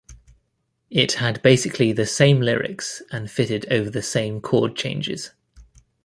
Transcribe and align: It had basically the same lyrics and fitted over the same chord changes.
It 0.89 1.13
had 1.13 1.43
basically 1.43 1.91
the 1.91 2.07
same 2.07 2.41
lyrics 2.41 3.03
and 3.11 3.29
fitted 3.29 3.71
over 3.71 3.91
the 3.91 4.01
same 4.01 4.41
chord 4.41 4.75
changes. 4.75 5.29